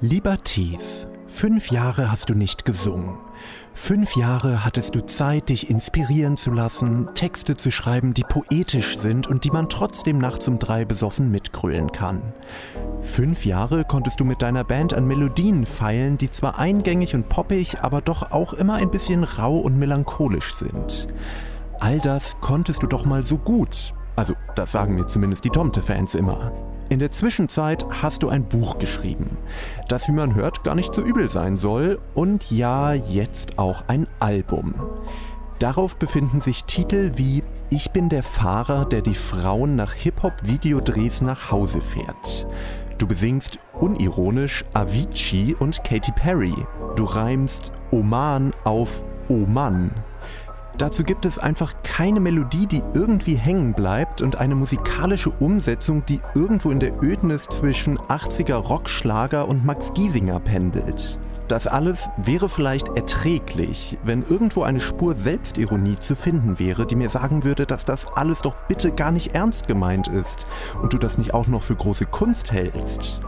Lieber 0.00 0.38
Thies, 0.38 1.06
fünf 1.26 1.70
Jahre 1.70 2.10
hast 2.10 2.28
du 2.28 2.34
nicht 2.34 2.64
gesungen. 2.64 3.18
Fünf 3.74 4.16
Jahre 4.16 4.64
hattest 4.64 4.94
du 4.94 5.06
Zeit, 5.06 5.50
dich 5.50 5.70
inspirieren 5.70 6.36
zu 6.36 6.50
lassen, 6.50 7.08
Texte 7.14 7.56
zu 7.56 7.70
schreiben, 7.70 8.14
die 8.14 8.24
poetisch 8.24 8.98
sind 8.98 9.26
und 9.26 9.44
die 9.44 9.50
man 9.50 9.68
trotzdem 9.68 10.18
nachts 10.18 10.48
um 10.48 10.58
drei 10.58 10.84
besoffen 10.84 11.30
mitgrölen 11.30 11.92
kann. 11.92 12.32
Fünf 13.02 13.44
Jahre 13.44 13.84
konntest 13.84 14.20
du 14.20 14.24
mit 14.24 14.42
deiner 14.42 14.64
Band 14.64 14.94
an 14.94 15.06
Melodien 15.06 15.66
feilen, 15.66 16.18
die 16.18 16.30
zwar 16.30 16.58
eingängig 16.58 17.14
und 17.14 17.28
poppig, 17.28 17.80
aber 17.80 18.00
doch 18.00 18.32
auch 18.32 18.54
immer 18.54 18.74
ein 18.74 18.90
bisschen 18.90 19.22
rau 19.22 19.58
und 19.58 19.78
melancholisch 19.78 20.54
sind. 20.54 21.08
All 21.78 21.98
das 21.98 22.36
konntest 22.40 22.82
du 22.82 22.86
doch 22.86 23.04
mal 23.04 23.22
so 23.22 23.36
gut. 23.36 23.94
Also, 24.16 24.34
das 24.56 24.72
sagen 24.72 24.94
mir 24.94 25.06
zumindest 25.06 25.44
die 25.44 25.50
Tomte-Fans 25.50 26.14
immer. 26.14 26.71
In 26.92 26.98
der 26.98 27.10
Zwischenzeit 27.10 27.86
hast 28.02 28.22
du 28.22 28.28
ein 28.28 28.44
Buch 28.44 28.76
geschrieben, 28.76 29.38
das, 29.88 30.08
wie 30.08 30.12
man 30.12 30.34
hört, 30.34 30.62
gar 30.62 30.74
nicht 30.74 30.94
so 30.94 31.00
übel 31.00 31.30
sein 31.30 31.56
soll. 31.56 31.98
Und 32.12 32.50
ja, 32.50 32.92
jetzt 32.92 33.58
auch 33.58 33.84
ein 33.86 34.06
Album. 34.20 34.74
Darauf 35.58 35.96
befinden 35.96 36.40
sich 36.40 36.64
Titel 36.64 37.12
wie 37.14 37.44
Ich 37.70 37.92
bin 37.92 38.10
der 38.10 38.22
Fahrer, 38.22 38.84
der 38.84 39.00
die 39.00 39.14
Frauen 39.14 39.74
nach 39.74 39.94
Hip-Hop-Videodrehs 39.94 41.22
nach 41.22 41.50
Hause 41.50 41.80
fährt. 41.80 42.46
Du 42.98 43.06
besingst 43.06 43.58
unironisch 43.80 44.62
Avicii 44.74 45.56
und 45.58 45.82
Katy 45.84 46.12
Perry. 46.12 46.54
Du 46.96 47.04
reimst 47.04 47.72
Oman 47.90 48.50
auf 48.64 49.02
Oman. 49.30 49.92
Dazu 50.78 51.04
gibt 51.04 51.26
es 51.26 51.38
einfach 51.38 51.74
keine 51.82 52.20
Melodie, 52.20 52.66
die 52.66 52.82
irgendwie 52.94 53.34
hängen 53.34 53.74
bleibt 53.74 54.22
und 54.22 54.36
eine 54.36 54.54
musikalische 54.54 55.30
Umsetzung, 55.30 56.04
die 56.06 56.20
irgendwo 56.34 56.70
in 56.70 56.80
der 56.80 57.02
Ödnis 57.02 57.44
zwischen 57.44 57.98
80er 57.98 58.54
Rockschlager 58.54 59.46
und 59.48 59.64
Max 59.64 59.92
Giesinger 59.92 60.40
pendelt. 60.40 61.18
Das 61.48 61.66
alles 61.66 62.08
wäre 62.16 62.48
vielleicht 62.48 62.88
erträglich, 62.96 63.98
wenn 64.04 64.22
irgendwo 64.22 64.62
eine 64.62 64.80
Spur 64.80 65.14
Selbstironie 65.14 65.98
zu 65.98 66.16
finden 66.16 66.58
wäre, 66.58 66.86
die 66.86 66.96
mir 66.96 67.10
sagen 67.10 67.44
würde, 67.44 67.66
dass 67.66 67.84
das 67.84 68.06
alles 68.06 68.40
doch 68.40 68.54
bitte 68.68 68.90
gar 68.90 69.10
nicht 69.10 69.34
ernst 69.34 69.68
gemeint 69.68 70.08
ist 70.08 70.46
und 70.80 70.94
du 70.94 70.98
das 70.98 71.18
nicht 71.18 71.34
auch 71.34 71.48
noch 71.48 71.62
für 71.62 71.76
große 71.76 72.06
Kunst 72.06 72.52
hältst. 72.52 73.20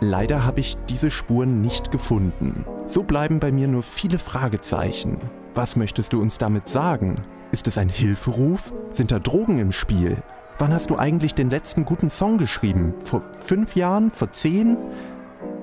Leider 0.00 0.44
habe 0.44 0.60
ich 0.60 0.78
diese 0.88 1.10
Spuren 1.10 1.60
nicht 1.60 1.90
gefunden. 1.90 2.64
So 2.86 3.02
bleiben 3.02 3.40
bei 3.40 3.52
mir 3.52 3.68
nur 3.68 3.82
viele 3.82 4.18
Fragezeichen. 4.18 5.18
Was 5.54 5.76
möchtest 5.76 6.12
du 6.12 6.20
uns 6.20 6.38
damit 6.38 6.68
sagen? 6.68 7.14
Ist 7.52 7.68
es 7.68 7.78
ein 7.78 7.88
Hilferuf? 7.88 8.74
Sind 8.90 9.12
da 9.12 9.20
Drogen 9.20 9.60
im 9.60 9.70
Spiel? 9.70 10.20
Wann 10.58 10.72
hast 10.72 10.90
du 10.90 10.98
eigentlich 10.98 11.34
den 11.34 11.48
letzten 11.48 11.84
guten 11.84 12.10
Song 12.10 12.38
geschrieben? 12.38 12.94
Vor 12.98 13.22
fünf 13.46 13.76
Jahren? 13.76 14.10
Vor 14.10 14.32
zehn? 14.32 14.76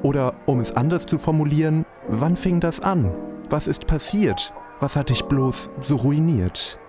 Oder 0.01 0.33
um 0.45 0.61
es 0.61 0.71
anders 0.71 1.05
zu 1.05 1.19
formulieren, 1.19 1.85
wann 2.07 2.37
fing 2.37 2.61
das 2.61 2.79
an? 2.79 3.11
Was 3.49 3.67
ist 3.67 3.85
passiert? 3.85 4.53
Was 4.79 4.95
hat 4.95 5.09
dich 5.09 5.25
bloß 5.25 5.69
so 5.81 5.97
ruiniert? 5.97 6.79